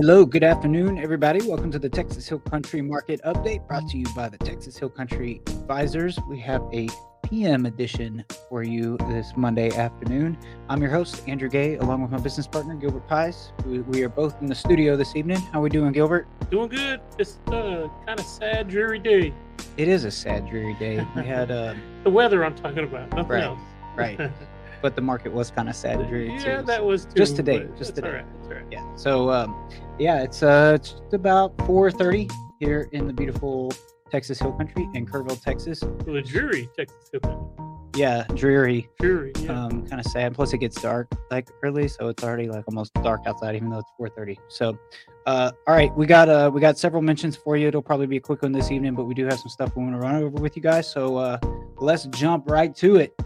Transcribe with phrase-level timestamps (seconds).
[0.00, 1.40] Hello, good afternoon, everybody.
[1.44, 4.90] Welcome to the Texas Hill Country Market Update brought to you by the Texas Hill
[4.90, 6.16] Country Advisors.
[6.28, 6.88] We have a
[7.24, 10.38] PM edition for you this Monday afternoon.
[10.68, 13.50] I'm your host, Andrew Gay, along with my business partner, Gilbert Pies.
[13.66, 15.38] We, we are both in the studio this evening.
[15.38, 16.28] How are we doing, Gilbert?
[16.48, 17.00] Doing good.
[17.18, 19.34] It's a kind of sad, dreary day.
[19.76, 21.04] It is a sad, dreary day.
[21.16, 21.74] We had uh,
[22.04, 23.58] The weather I'm talking about, nothing Right, else.
[23.98, 24.30] Right,
[24.82, 26.62] but the market was kind of sad, yeah, too.
[26.66, 28.10] that so- was too, just today, just today.
[28.10, 28.66] right, that's all right.
[28.70, 28.96] yeah.
[28.96, 32.30] So um, yeah, it's uh, it's about 4:30
[32.60, 33.72] here in the beautiful
[34.10, 35.82] Texas Hill Country in Kerrville, Texas.
[35.82, 37.64] Well, the dreary Texas Hill Country.
[37.96, 38.88] Yeah, dreary.
[39.00, 39.64] Dreary, yeah.
[39.64, 40.32] um, kind of sad.
[40.34, 43.80] Plus, it gets dark like early, so it's already like almost dark outside, even though
[43.80, 44.36] it's 4:30.
[44.48, 44.78] So,
[45.26, 47.66] uh, all right, we got uh, we got several mentions for you.
[47.66, 49.82] It'll probably be a quick one this evening, but we do have some stuff we
[49.82, 50.88] want to run over with you guys.
[50.88, 51.38] So, uh,
[51.78, 53.20] let's jump right to it.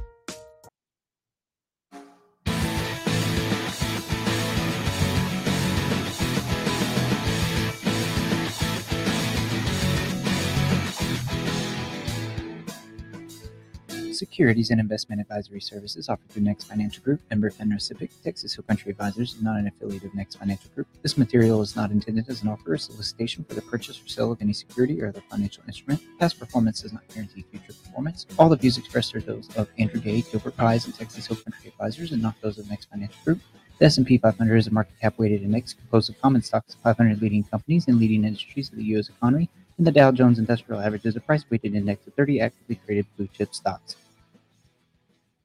[14.23, 18.63] Securities and investment advisory services offered through Next Financial Group, member FINRA SIPC, Texas Hill
[18.69, 20.87] Country Advisors, is not an affiliate of Next Financial Group.
[21.03, 24.31] This material is not intended as an offer or solicitation for the purchase or sale
[24.31, 26.01] of any security or other financial instrument.
[26.21, 28.27] Past performance does not guarantee future performance.
[28.39, 31.71] All the views expressed are those of Andrew Gay, Gilbert Pies, and Texas Hill Country
[31.71, 33.41] Advisors, and not those of Next Financial Group.
[33.81, 37.21] The S&P 500 is a market cap weighted index composed of common stocks of 500
[37.21, 39.09] leading companies and leading industries of the U.S.
[39.09, 42.79] economy, and the Dow Jones Industrial Average is a price weighted index of 30 actively
[42.87, 43.97] traded blue chip stocks.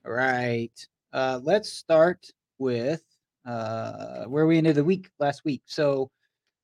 [0.08, 0.72] All right.
[1.12, 3.04] Uh, let's start with
[3.46, 5.64] uh, where we ended the week last week.
[5.66, 6.10] So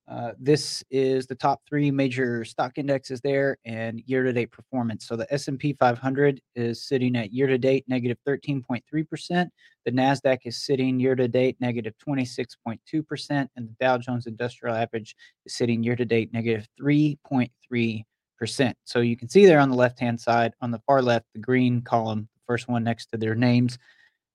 [0.07, 5.05] uh, this is the top three major stock indexes there and year-to-date performance.
[5.05, 9.49] So the S&P 500 is sitting at year-to-date negative 13.3%.
[9.85, 12.79] The Nasdaq is sitting year-to-date negative 26.2%,
[13.29, 18.73] and the Dow Jones Industrial Average is sitting year-to-date negative 3.3%.
[18.85, 21.81] So you can see there on the left-hand side, on the far left, the green
[21.81, 23.77] column, first one next to their names,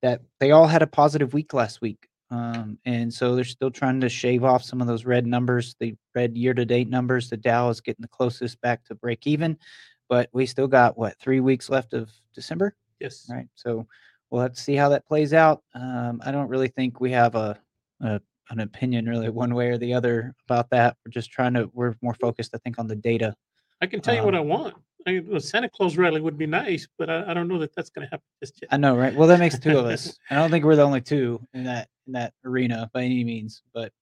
[0.02, 2.08] that they all had a positive week last week.
[2.30, 5.94] Um, and so they're still trying to shave off some of those red numbers, the
[6.14, 7.30] red year-to-date numbers.
[7.30, 9.56] The Dow is getting the closest back to break even,
[10.08, 13.26] but we still got what three weeks left of December, yes.
[13.30, 13.48] right?
[13.54, 13.86] So
[14.30, 15.62] we'll have to see how that plays out.
[15.74, 17.58] Um, I don't really think we have a,
[18.02, 18.20] a
[18.50, 20.96] an opinion really one way or the other about that.
[21.04, 21.70] We're just trying to.
[21.74, 23.34] We're more focused, I think, on the data
[23.80, 24.74] I can tell you what Um, I want.
[25.06, 28.06] I, Santa Claus rally would be nice, but I, I don't know that that's going
[28.06, 28.68] to happen just yet.
[28.72, 29.14] I know, right?
[29.14, 30.18] Well, that makes two of us.
[30.30, 33.62] I don't think we're the only two in that in that arena by any means,
[33.72, 33.92] but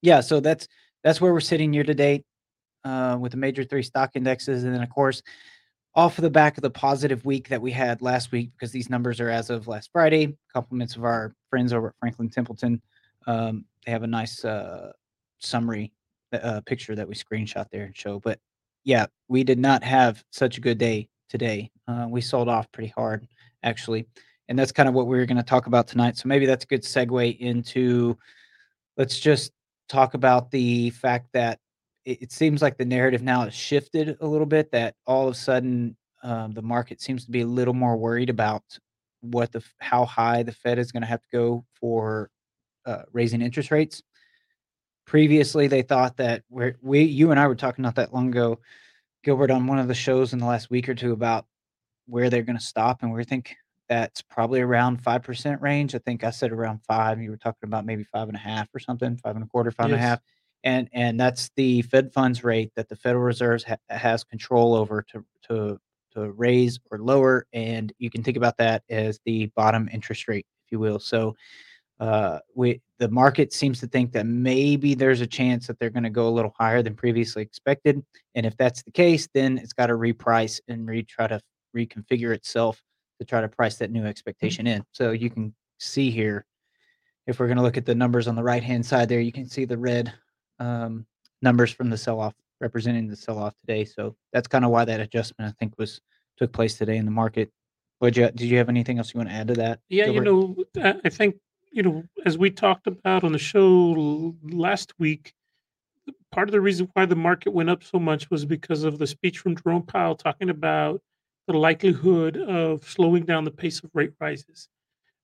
[0.00, 0.20] yeah.
[0.20, 0.68] So that's
[1.02, 2.24] that's where we're sitting year to date
[2.84, 5.22] uh, with the major three stock indexes, and then of course,
[5.94, 8.88] off of the back of the positive week that we had last week, because these
[8.88, 10.36] numbers are as of last Friday.
[10.52, 12.80] Compliments of our friends over at Franklin Templeton.
[13.26, 14.92] Um, they have a nice uh,
[15.40, 15.92] summary
[16.32, 18.18] uh, picture that we screenshot there and show.
[18.18, 18.38] But
[18.84, 21.70] yeah, we did not have such a good day today.
[21.88, 23.26] Uh, we sold off pretty hard,
[23.62, 24.06] actually.
[24.48, 26.16] And that's kind of what we are going to talk about tonight.
[26.16, 28.18] So maybe that's a good segue into
[28.96, 29.52] let's just
[29.88, 31.58] talk about the fact that
[32.04, 35.34] it, it seems like the narrative now has shifted a little bit, that all of
[35.34, 38.62] a sudden um, the market seems to be a little more worried about
[39.20, 42.30] what the how high the Fed is going to have to go for
[42.86, 44.02] uh, raising interest rates.
[45.12, 48.60] Previously, they thought that we're, we, you and I were talking not that long ago,
[49.22, 51.44] Gilbert, on one of the shows in the last week or two about
[52.06, 53.54] where they're going to stop, and we think
[53.90, 55.94] that's probably around five percent range.
[55.94, 57.20] I think I said around five.
[57.20, 59.70] You were talking about maybe five and a half or something, five and a quarter,
[59.70, 60.20] five and a half,
[60.64, 65.02] and and that's the Fed funds rate that the Federal Reserve ha- has control over
[65.12, 65.78] to to
[66.14, 70.46] to raise or lower, and you can think about that as the bottom interest rate,
[70.64, 70.98] if you will.
[70.98, 71.36] So
[72.00, 76.04] uh, we the market seems to think that maybe there's a chance that they're going
[76.04, 78.00] to go a little higher than previously expected,
[78.36, 81.40] and if that's the case, then it's got to reprice and re try to
[81.76, 82.80] reconfigure itself
[83.18, 84.84] to try to price that new expectation in.
[84.92, 86.46] So you can see here,
[87.26, 89.32] if we're going to look at the numbers on the right hand side there, you
[89.32, 90.12] can see the red
[90.60, 91.04] um,
[91.40, 93.84] numbers from the sell off representing the sell off today.
[93.84, 96.00] So that's kind of why that adjustment I think was
[96.38, 97.50] took place today in the market.
[98.00, 99.80] Would you did you have anything else you want to add to that?
[99.88, 101.36] Yeah, you know, I think,
[101.72, 105.32] you know, as we talked about on the show last week,
[106.30, 109.06] part of the reason why the market went up so much was because of the
[109.06, 111.00] speech from Jerome Powell talking about
[111.46, 114.68] the likelihood of slowing down the pace of rate rises.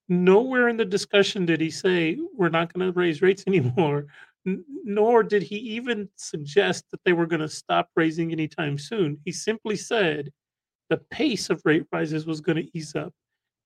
[0.07, 4.07] Nowhere in the discussion did he say we're not going to raise rates anymore,
[4.47, 9.19] n- nor did he even suggest that they were going to stop raising anytime soon.
[9.23, 10.31] He simply said
[10.89, 13.13] the pace of rate rises was going to ease up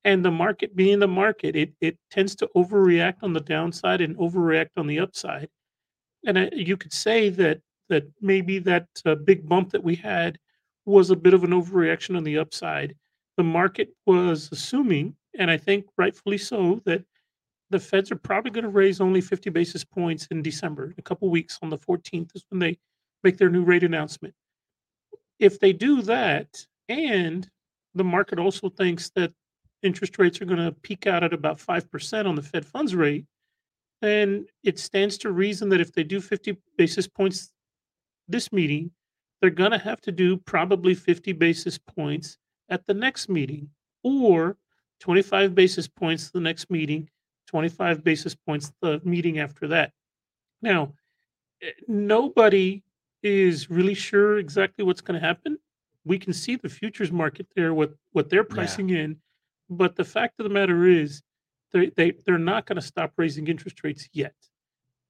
[0.05, 4.17] and the market being the market, it it tends to overreact on the downside and
[4.17, 5.49] overreact on the upside.
[6.25, 10.37] and uh, you could say that that maybe that uh, big bump that we had
[10.85, 12.95] was a bit of an overreaction on the upside.
[13.37, 17.03] The market was assuming, and I think rightfully so, that
[17.69, 20.93] the Feds are probably going to raise only 50 basis points in December.
[20.97, 22.77] A couple weeks on the 14th is when they
[23.23, 24.33] make their new rate announcement.
[25.39, 27.49] If they do that, and
[27.95, 29.33] the market also thinks that
[29.83, 33.25] interest rates are going to peak out at about 5% on the Fed funds rate,
[34.01, 37.51] then it stands to reason that if they do 50 basis points
[38.27, 38.91] this meeting,
[39.41, 42.37] they're going to have to do probably 50 basis points
[42.69, 43.69] at the next meeting
[44.03, 44.57] or
[45.01, 47.09] 25 basis points the next meeting,
[47.47, 49.91] 25 basis points the meeting after that.
[50.61, 50.93] Now,
[51.61, 52.83] eh, nobody
[53.21, 55.57] is really sure exactly what's going to happen.
[56.05, 58.55] We can see the futures market there, what what they're Yeah.
[58.55, 59.17] pricing in,
[59.77, 61.21] but the fact of the matter is,
[61.71, 64.35] they they they're not going to stop raising interest rates yet.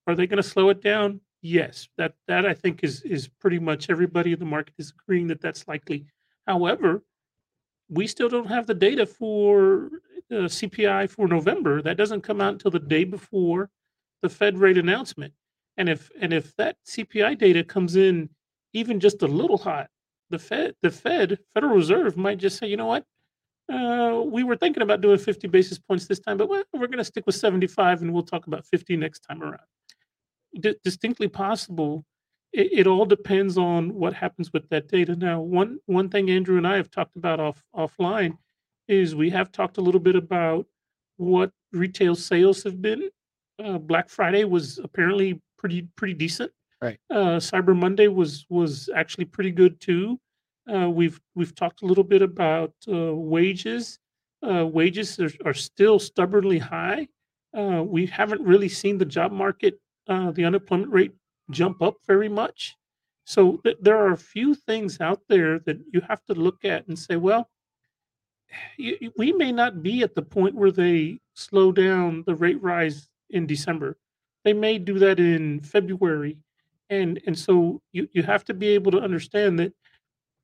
[0.07, 1.21] Are they going to slow it down?
[1.41, 5.27] Yes, that that I think is is pretty much everybody in the market is agreeing
[5.27, 6.05] that that's likely.
[6.47, 7.03] However,
[7.89, 9.89] we still don't have the data for
[10.31, 11.81] uh, CPI for November.
[11.81, 13.69] That doesn't come out until the day before
[14.21, 15.33] the Fed rate announcement.
[15.77, 18.29] And if and if that CPI data comes in
[18.73, 19.89] even just a little hot,
[20.29, 23.05] the Fed the Fed Federal Reserve might just say, you know what,
[23.71, 26.97] uh, we were thinking about doing 50 basis points this time, but well, we're going
[26.97, 29.59] to stick with 75 and we'll talk about 50 next time around.
[30.59, 32.05] D- distinctly possible.
[32.51, 35.15] It, it all depends on what happens with that data.
[35.15, 38.37] Now, one one thing Andrew and I have talked about off offline
[38.87, 40.67] is we have talked a little bit about
[41.17, 43.09] what retail sales have been.
[43.63, 46.51] Uh, Black Friday was apparently pretty pretty decent.
[46.81, 46.99] Right.
[47.09, 50.19] Uh, Cyber Monday was was actually pretty good too.
[50.71, 53.99] Uh, we've we've talked a little bit about uh, wages.
[54.41, 57.07] Uh, wages are, are still stubbornly high.
[57.57, 61.13] Uh, we haven't really seen the job market, uh, the unemployment rate
[61.51, 62.75] jump up very much.
[63.25, 66.87] So th- there are a few things out there that you have to look at
[66.87, 67.49] and say, well,
[68.77, 73.09] y- we may not be at the point where they slow down the rate rise
[73.29, 73.97] in December.
[74.43, 76.37] They may do that in February,
[76.89, 79.73] and and so you you have to be able to understand that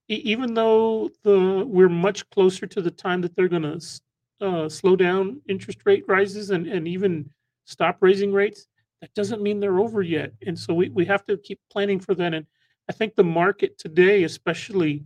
[0.09, 4.01] even though the we're much closer to the time that they're going to
[4.41, 7.29] uh, slow down interest rate rises and and even
[7.65, 8.67] stop raising rates,
[9.01, 10.33] that doesn't mean they're over yet.
[10.45, 12.33] And so we we have to keep planning for that.
[12.33, 12.45] And
[12.89, 15.06] I think the market today, especially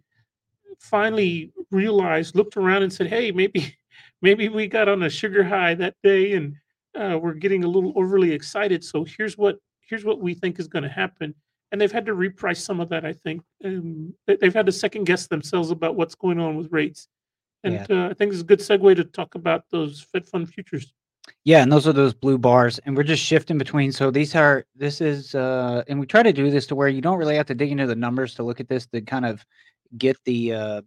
[0.80, 3.76] finally realized, looked around and said, "Hey, maybe
[4.22, 6.56] maybe we got on a sugar high that day and
[6.96, 8.84] uh, we're getting a little overly excited.
[8.84, 11.36] So here's what here's what we think is going to happen."
[11.74, 13.04] And they've had to reprice some of that.
[13.04, 16.72] I think um, they- they've had to second guess themselves about what's going on with
[16.72, 17.08] rates.
[17.64, 17.86] And Yeah.
[17.90, 20.94] uh, I think it's a good segue to talk about those Fed fund futures.
[21.46, 23.92] Yeah, and those are those blue bars, and we're just shifting between.
[23.92, 27.02] So these are this is, uh, and we try to do this to where you
[27.02, 29.44] don't really have to dig into the numbers to look at this to kind of
[29.98, 30.82] get the uh,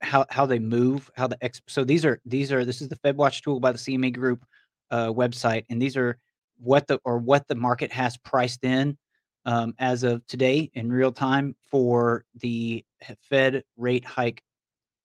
[0.00, 1.60] how how they move, how the ex.
[1.66, 4.46] So these are these are this is the Fed Watch tool by the CME Group
[4.92, 6.16] uh, website, and these are
[6.58, 8.96] what the or what the market has priced in
[9.44, 12.84] um, as of today in real time for the
[13.28, 14.42] Fed rate hike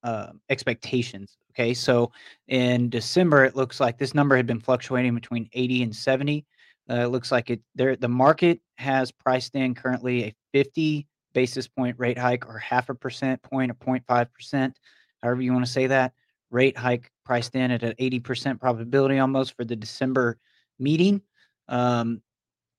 [0.03, 1.37] uh, expectations.
[1.51, 2.11] Okay, so
[2.47, 6.45] in December, it looks like this number had been fluctuating between 80 and 70.
[6.89, 7.95] Uh, it looks like it there.
[7.95, 12.95] The market has priced in currently a 50 basis point rate hike, or half a
[12.95, 14.79] percent point, or 0.5 percent,
[15.21, 16.13] however you want to say that
[16.49, 20.37] rate hike priced in at an 80 percent probability almost for the December
[20.79, 21.21] meeting.
[21.67, 22.21] Um,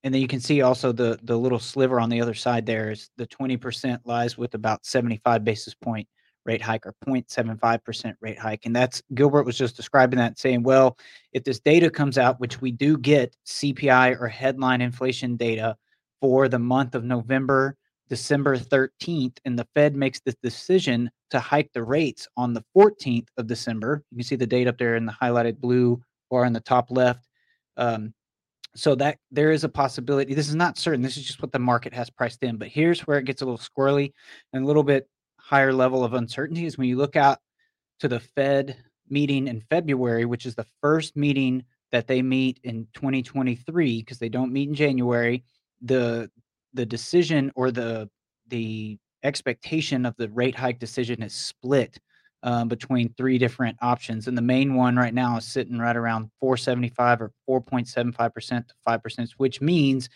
[0.04, 2.90] and then you can see also the the little sliver on the other side there
[2.90, 6.08] is the 20% lies with about 75 basis point
[6.48, 8.64] rate hike or 0.75% rate hike.
[8.64, 10.98] And that's Gilbert was just describing that, saying, well,
[11.32, 15.76] if this data comes out, which we do get CPI or headline inflation data
[16.20, 17.76] for the month of November,
[18.08, 23.28] December 13th, and the Fed makes the decision to hike the rates on the 14th
[23.36, 24.02] of December.
[24.10, 26.00] You can see the date up there in the highlighted blue
[26.30, 27.28] or in the top left.
[27.76, 28.14] Um,
[28.78, 30.34] so that there is a possibility.
[30.34, 31.02] This is not certain.
[31.02, 32.58] This is just what the market has priced in.
[32.58, 34.12] But here's where it gets a little squirrely
[34.52, 37.38] and a little bit higher level of uncertainty is when you look out
[37.98, 38.76] to the Fed
[39.08, 44.28] meeting in February, which is the first meeting that they meet in 2023 because they
[44.28, 45.42] don't meet in January.
[45.82, 46.30] The
[46.72, 48.08] the decision or the
[48.46, 51.98] the expectation of the rate hike decision is split
[52.42, 56.30] um, between three different options, and the main one right now is sitting right around
[56.40, 60.08] 475 or 4.75 percent to five percent, which means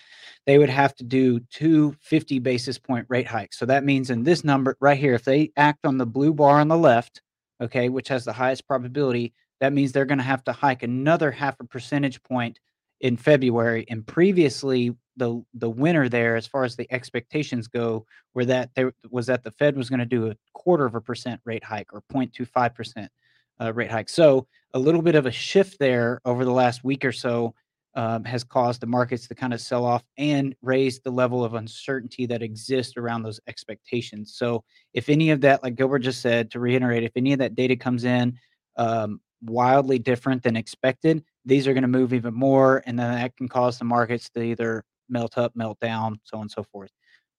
[0.47, 3.59] they would have to do two 50 basis point rate hikes.
[3.59, 6.61] So that means in this number right here, if they act on the blue bar
[6.61, 7.23] on the left,
[7.61, 11.31] okay, which has the highest probability, that means they're going to have to hike another
[11.31, 12.59] half a percentage point
[13.02, 18.47] in February, and previously the the winner there, as far as the expectations go, were
[18.47, 21.40] that there was that the Fed was going to do a quarter of a percent
[21.44, 23.12] rate hike or 0.25 percent
[23.61, 24.09] uh, rate hike.
[24.09, 27.54] So a little bit of a shift there over the last week or so
[27.94, 31.54] um, has caused the markets to kind of sell off and raise the level of
[31.54, 34.35] uncertainty that exists around those expectations.
[34.35, 37.54] So if any of that, like Gilbert just said, to reiterate, if any of that
[37.54, 38.38] data comes in
[38.76, 43.37] um, wildly different than expected, these are going to move even more, and then that
[43.37, 46.90] can cause the markets to either melt up, melt down, so on and so forth.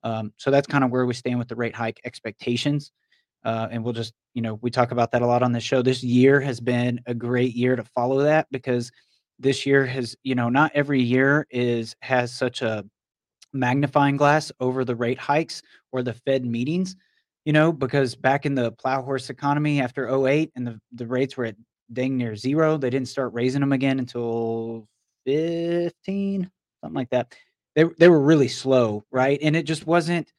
[0.04, 2.92] Um, so that's kind of where we stand with the rate hike expectations.
[3.46, 5.82] Uh, and we'll just, you know, we talk about that a lot on the show.
[5.82, 8.92] This year has been a great year to follow that because
[9.40, 12.86] this year has, you know, not every year is has such a
[13.52, 16.96] magnifying glass over the rate hikes or the Fed meetings,
[17.46, 21.36] you know, because back in the plow horse economy after 08 and the, the rates
[21.36, 21.56] were at
[21.92, 24.88] dang near zero, they didn't start raising them again until
[25.26, 26.50] 15,
[26.82, 27.36] something like that.
[27.76, 29.40] They, they were really slow, right?
[29.42, 30.32] And it just wasn't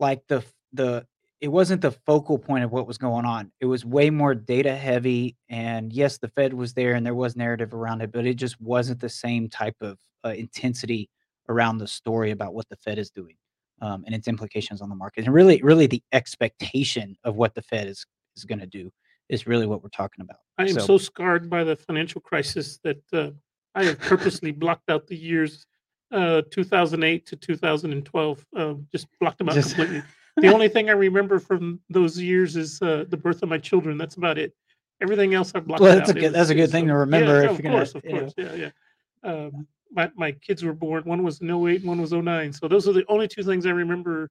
[0.00, 1.06] like the the
[1.40, 3.52] it wasn't the focal point of what was going on.
[3.60, 5.36] It was way more data heavy.
[5.50, 8.58] And yes, the Fed was there and there was narrative around it, but it just
[8.62, 11.10] wasn't the same type of uh, intensity
[11.50, 13.36] around the story about what the Fed is doing
[13.82, 15.26] um, and its implications on the market.
[15.26, 18.90] And really, really the expectation of what the Fed is, is going to do
[19.28, 20.38] is really what we're talking about.
[20.58, 23.30] I am so, so scarred by the financial crisis that uh,
[23.74, 25.66] I have purposely blocked out the years
[26.12, 30.02] uh, 2008 to 2012, uh, just blocked them out just, completely
[30.36, 33.98] the only thing I remember from those years is uh, the birth of my children.
[33.98, 34.54] That's about it.
[35.00, 36.16] Everything else I've blocked well, that's out.
[36.16, 37.42] A good, that's a good thing to remember.
[37.42, 38.34] Yeah, of course, gonna, of course.
[38.36, 38.44] Know.
[38.54, 38.70] Yeah,
[39.24, 39.30] yeah.
[39.30, 41.04] Um, my, my kids were born.
[41.04, 42.52] One was in 08 and one was 09.
[42.52, 44.28] So those are the only two things I remember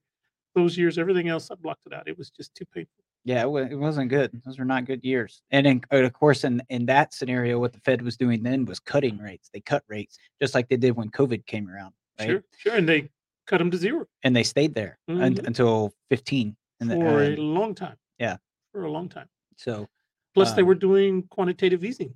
[0.56, 0.98] those years.
[0.98, 2.08] Everything else I blocked it out.
[2.08, 3.03] It was just too painful.
[3.25, 4.32] Yeah, it wasn't good.
[4.46, 5.42] Those were not good years.
[5.50, 8.80] And in, of course, in, in that scenario, what the Fed was doing then was
[8.80, 9.50] cutting rates.
[9.53, 11.94] They cut rates just like they did when COVID came around.
[12.20, 12.30] Right?
[12.30, 12.75] Sure, sure.
[12.75, 13.10] And they
[13.48, 14.08] cut them to zero.
[14.24, 15.24] And they stayed there mm-hmm.
[15.24, 16.56] un- until 15.
[16.82, 17.96] And the, for uh, a long time.
[18.20, 18.38] Yeah.
[18.74, 19.30] For a long time.
[19.56, 19.88] So,
[20.34, 22.13] plus um, they were doing quantitative easing.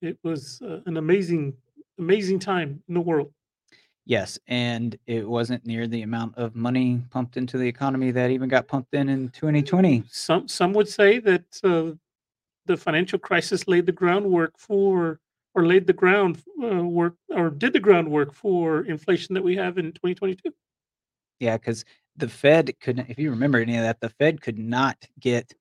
[0.00, 1.54] It was uh, an amazing,
[1.98, 3.32] amazing time in the world.
[4.06, 8.48] Yes, and it wasn't near the amount of money pumped into the economy that even
[8.48, 10.04] got pumped in in 2020.
[10.08, 11.96] Some some would say that uh,
[12.66, 15.18] the financial crisis laid the groundwork for
[15.56, 19.76] or laid the ground uh, work or did the groundwork for inflation that we have
[19.76, 20.54] in 2022.
[21.40, 21.84] Yeah, because
[22.16, 23.10] the Fed couldn't.
[23.10, 25.52] If you remember any of that, the Fed could not get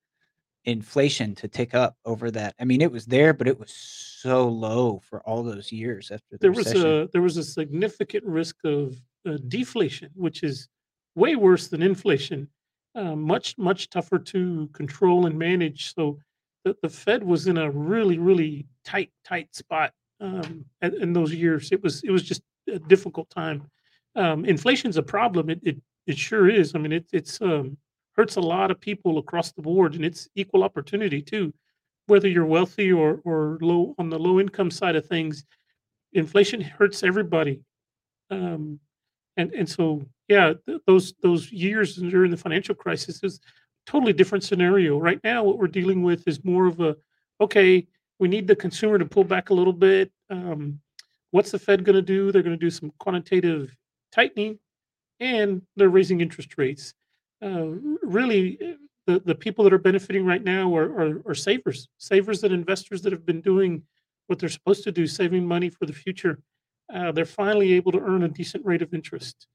[0.66, 2.56] inflation to tick up over that.
[2.60, 6.26] I mean, it was there, but it was so low for all those years after
[6.32, 6.84] the there recession.
[6.84, 8.96] was a there was a significant risk of
[9.28, 10.68] uh, deflation, which is
[11.16, 12.48] way worse than inflation.
[12.96, 15.94] Uh, much much tougher to control and manage.
[15.94, 16.20] So
[16.64, 21.72] the, the Fed was in a really really tight tight spot um, in, those years.
[21.72, 22.42] It was it was just
[22.72, 23.70] a difficult time.
[24.16, 25.50] Um, inflation's a problem.
[25.50, 26.74] It, it it sure is.
[26.74, 27.78] I mean, it it's um,
[28.16, 31.54] hurts a lot of people across the board, and it's equal opportunity too.
[32.08, 35.46] Whether you're wealthy or or low on the low income side of things,
[36.14, 37.62] inflation hurts everybody.
[38.30, 38.80] Um,
[39.38, 43.40] and and so yeah, th- those those years during the financial crisis is
[43.86, 44.98] totally different scenario.
[44.98, 46.96] Right now, what we're dealing with is more of a
[47.42, 47.88] okay,
[48.20, 50.12] we need the consumer to pull back a little bit.
[50.30, 50.80] Um,
[51.32, 52.32] what's the Fed going to do?
[52.32, 53.76] They're going to do some quantitative
[54.12, 54.60] tightening,
[55.20, 56.94] and they're raising interest rates.
[57.44, 57.66] Uh,
[58.04, 58.74] really, eh,
[59.08, 63.02] the, the people that are benefiting right now are, are, are savers, savers and investors
[63.04, 63.84] that have been doing
[64.28, 66.40] what they're supposed to do, saving money for the future.
[66.94, 69.48] Uh, they're finally able to earn a decent rate of interest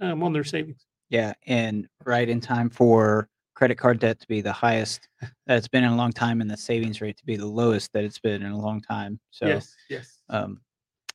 [0.00, 0.86] um, on their savings.
[1.10, 5.08] Yeah, and right in time for credit card debt to be the highest
[5.46, 7.92] that it's been in a long time and the savings rate to be the lowest
[7.92, 9.18] that it's been in a long time.
[9.30, 10.20] So yes, yes.
[10.28, 10.60] Um,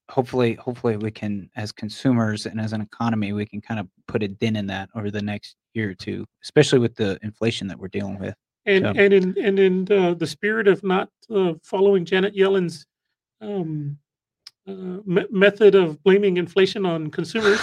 [0.10, 4.24] hopefully, hopefully we can, as consumers and as an economy, we can kind of put
[4.24, 7.80] a dent in that over the next year or two, especially with the inflation that
[7.80, 8.36] we're dealing with.
[8.66, 8.94] And so.
[8.96, 12.86] and in and in uh, the spirit of not uh, following Janet Yellen's
[13.42, 13.98] um,
[14.68, 17.60] uh, me- method of blaming inflation on consumers.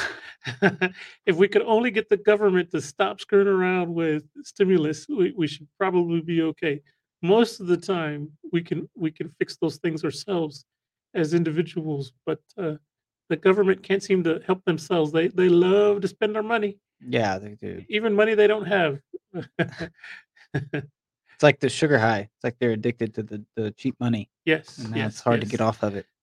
[1.26, 5.46] if we could only get the government to stop screwing around with stimulus, we, we
[5.46, 6.80] should probably be okay.
[7.22, 10.64] Most of the time, we can we can fix those things ourselves
[11.14, 12.74] as individuals, but uh,
[13.28, 15.12] the government can't seem to help themselves.
[15.12, 16.78] They they love to spend our money.
[17.06, 17.84] Yeah, they do.
[17.88, 19.00] Even money they don't have.
[20.54, 22.28] it's like the sugar high.
[22.34, 24.28] It's like they're addicted to the, the cheap money.
[24.44, 24.78] Yes.
[24.78, 25.50] And yes, it's hard yes.
[25.50, 26.06] to get off of it.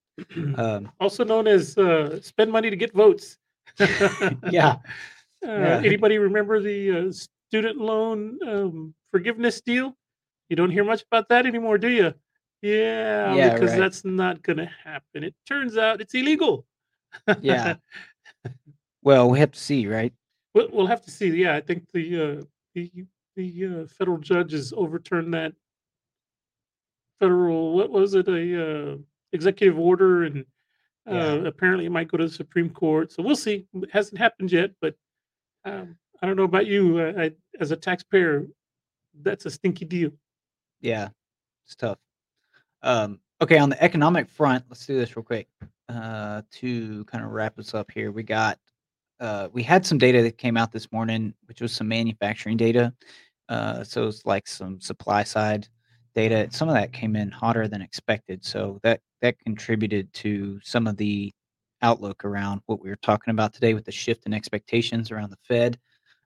[0.57, 3.37] Um, also known as uh, spend money to get votes.
[3.79, 4.77] yeah.
[5.45, 5.81] Uh, yeah.
[5.83, 7.11] Anybody remember the uh,
[7.49, 9.95] student loan um, forgiveness deal?
[10.49, 12.13] You don't hear much about that anymore, do you?
[12.63, 13.79] Yeah, yeah because right.
[13.79, 15.23] that's not going to happen.
[15.23, 16.65] It turns out it's illegal.
[17.41, 17.75] Yeah.
[19.03, 20.11] Well, we have to see, right?
[20.57, 21.27] We'll, we'll have to see.
[21.29, 22.91] Yeah, I think the uh, the
[23.35, 25.53] the uh, federal judges overturned that
[27.19, 28.97] federal what was it a uh,
[29.33, 30.45] executive order and
[31.07, 31.47] uh, Yeah.
[31.47, 33.11] apparently it might go to the Supreme Court.
[33.11, 33.67] So we'll see.
[33.73, 34.95] It hasn't happened yet, but
[35.63, 37.01] um, I don't know about you.
[37.01, 38.47] I, as a taxpayer,
[39.21, 40.11] that's a stinky deal.
[40.81, 41.09] Yeah.
[41.65, 41.99] It's tough.
[42.81, 45.47] Um, okay, on the economic front, let's do this real quick.
[45.89, 48.57] Uh, to kind of wrap us up here, we got
[49.19, 52.93] uh, we had some data that came out this morning, which was some manufacturing data.
[53.49, 55.67] Uh, so it's like some supply side
[56.13, 56.47] data.
[56.51, 60.97] Some of that came in hotter than expected, so that that contributed to some of
[60.97, 61.31] the
[61.81, 65.37] outlook around what we were talking about today with the shift in expectations around the
[65.43, 65.77] Fed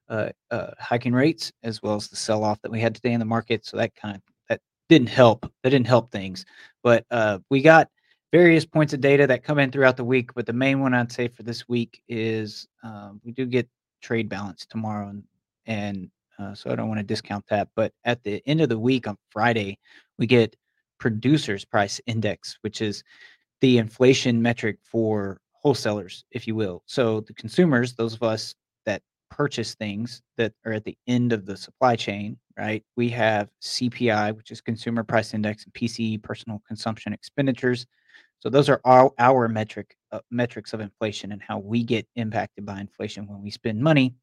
[0.10, 3.20] uh, uh, hiking rates, as well as the sell off that we had today in
[3.20, 3.66] the market.
[3.66, 5.50] So that kind of that didn't help.
[5.64, 6.46] That didn't help things.
[6.84, 7.88] But uh, we got
[8.32, 10.34] various points of data that come in throughout the week.
[10.34, 13.68] But the main one I'd say for this week is um, we do get
[14.02, 15.24] trade balance tomorrow, and
[15.66, 16.10] and
[16.40, 17.70] uh, so I don't want to discount that.
[17.76, 19.78] But at the end of the week on Friday,
[20.18, 20.56] we get
[21.00, 23.04] producers price index, which is
[23.60, 26.82] the inflation metric for wholesalers, if you will.
[26.86, 31.46] So the consumers, those of us that purchase things that are at the end of
[31.46, 32.84] the supply chain, right?
[32.96, 37.86] We have CPI, which is consumer price index, and PCE, personal consumption expenditures.
[38.42, 42.66] So those are our, our metric uh, metrics of inflation and how we get impacted
[42.66, 44.16] by inflation when we spend money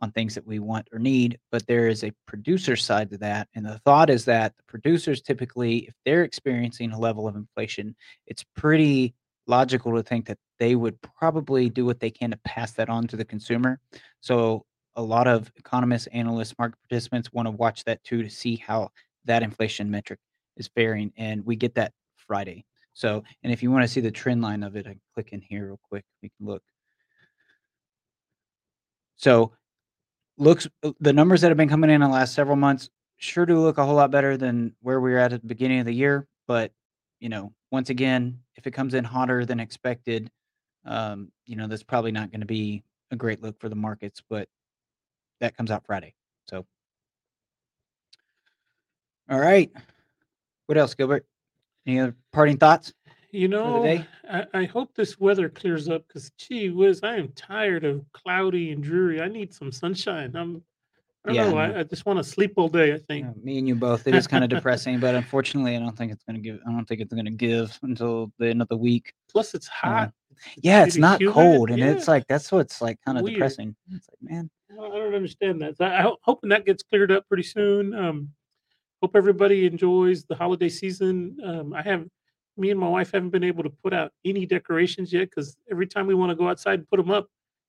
[0.00, 1.38] on things that we want or need.
[1.50, 5.22] But there is a producer side to that, and the thought is that the producers
[5.22, 9.14] typically, if they're experiencing a level of inflation, it's pretty
[9.46, 13.06] logical to think that they would probably do what they can to pass that on
[13.08, 13.80] to the consumer.
[14.20, 14.64] So
[14.96, 18.90] a lot of economists, analysts, market participants want to watch that too to see how
[19.24, 20.18] that inflation metric
[20.56, 22.64] is faring, and we get that Friday.
[22.94, 25.32] So, and if you want to see the trend line of it, I can click
[25.32, 26.04] in here real quick.
[26.22, 26.62] We can look.
[29.16, 29.52] So,
[30.38, 33.58] looks uh, the numbers that have been coming in the last several months sure do
[33.60, 35.94] look a whole lot better than where we were at at the beginning of the
[35.94, 36.26] year.
[36.46, 36.72] But
[37.20, 40.30] you know, once again, if it comes in hotter than expected,
[40.84, 44.20] um, you know, that's probably not going to be a great look for the markets.
[44.28, 44.48] But
[45.40, 46.14] that comes out Friday.
[46.48, 46.66] So,
[49.30, 49.70] all right.
[50.66, 51.26] What else, Gilbert?
[51.86, 52.92] Any other parting thoughts?
[53.30, 53.84] You know.
[54.30, 58.72] I, I hope this weather clears up because, gee whiz, I am tired of cloudy
[58.72, 59.20] and dreary.
[59.20, 60.36] I need some sunshine.
[60.36, 60.62] I'm,
[61.24, 61.50] I don't Yeah, know.
[61.52, 61.58] no.
[61.58, 62.92] I, I just want to sleep all day.
[62.92, 63.26] I think.
[63.26, 64.06] Yeah, me and you both.
[64.06, 66.60] It is kind of depressing, but unfortunately, I don't think it's going to give.
[66.66, 69.12] I don't think it's going to give until the end of the week.
[69.30, 70.12] Plus, it's hot.
[70.56, 71.34] Yeah, it's not humid.
[71.34, 73.34] cold, and it's like that's what's like kind of Weird.
[73.34, 73.76] depressing.
[73.92, 75.76] It's like, man, I don't understand that.
[75.76, 77.94] So I, I'm hoping that gets cleared up pretty soon.
[77.94, 78.30] Um,
[79.02, 81.36] hope everybody enjoys the holiday season.
[81.44, 82.06] Um, I have,
[82.56, 85.88] me and my wife haven't been able to put out any decorations yet because every
[85.88, 87.26] time we want to go outside and put them up,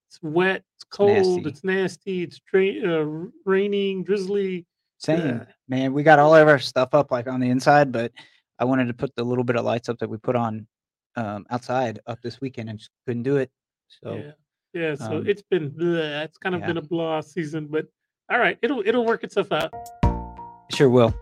[0.08, 1.48] it's wet, it's cold, nasty.
[1.48, 3.04] it's nasty, it's uh,
[3.44, 4.64] raining, drizzly.
[4.98, 5.44] same Yeah.
[5.66, 5.92] man.
[5.92, 8.12] We got all of our stuff up like on the inside, but
[8.60, 10.68] I wanted to put the little bit of lights up that we put on
[11.16, 13.50] um, outside up this weekend, and just couldn't do it.
[13.88, 14.32] So yeah,
[14.72, 14.94] yeah.
[14.94, 16.68] So um, it's been, bleh, it's kind of yeah.
[16.68, 17.86] been a blah season, but
[18.30, 19.72] all right, it'll it'll work itself out.
[20.70, 21.12] sure will.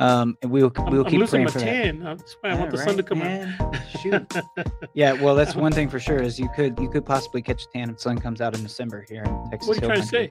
[0.00, 1.64] Um, and we'll I'm, we'll I'm keep losing praying my for that.
[1.64, 2.00] tan.
[2.00, 3.56] That's why I want Yeah, the sun to right, come man.
[3.60, 3.76] out.
[4.00, 4.32] Shoot.
[4.94, 7.68] Yeah, well, that's one thing for sure is you could you could possibly catch a
[7.68, 9.68] tan if sun comes out in December here in Texas.
[9.68, 10.28] What are you Hill trying to say?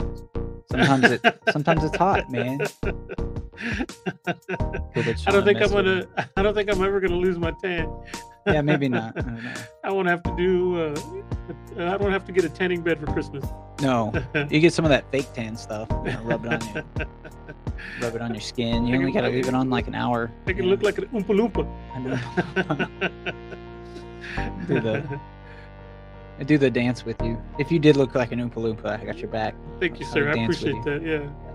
[0.72, 2.60] Sometimes it sometimes it's hot, man.
[4.28, 6.06] I don't think I'm gonna.
[6.36, 7.88] I don't think I'm ever gonna lose my tan.
[8.48, 9.14] Yeah, maybe not.
[9.18, 9.90] I.
[9.90, 10.82] I won't have to do.
[10.82, 13.46] Uh, I don't have to get a tanning bed for Christmas.
[13.82, 14.12] No,
[14.50, 15.88] you get some of that fake tan stuff.
[16.06, 17.06] You know, rub it on you.
[18.02, 18.88] Rub it on your skin.
[18.88, 20.32] You I only gotta leave it on like an hour.
[20.48, 22.90] I can you look like an oompa I loompa.
[24.68, 25.20] Do the-
[26.40, 27.42] I do the dance with you.
[27.58, 29.56] If you did look like an Oompa Loompa, I got your back.
[29.80, 30.30] Thank you, I'll sir.
[30.30, 30.84] I appreciate you.
[30.84, 31.02] that.
[31.02, 31.47] Yeah.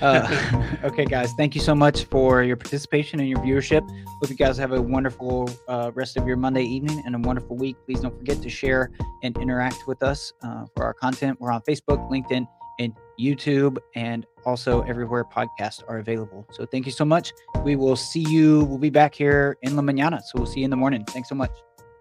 [0.00, 3.88] Uh, okay, guys, thank you so much for your participation and your viewership.
[4.20, 7.56] Hope you guys have a wonderful uh, rest of your Monday evening and a wonderful
[7.56, 7.76] week.
[7.84, 8.90] Please don't forget to share
[9.22, 11.40] and interact with us uh, for our content.
[11.40, 12.46] We're on Facebook, LinkedIn,
[12.78, 16.46] and YouTube, and also everywhere podcasts are available.
[16.52, 17.32] So thank you so much.
[17.64, 18.64] We will see you.
[18.64, 20.20] We'll be back here in La Mañana.
[20.20, 21.04] So we'll see you in the morning.
[21.06, 21.52] Thanks so much.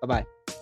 [0.02, 0.56] Bye bye.